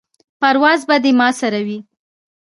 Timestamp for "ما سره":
1.19-1.59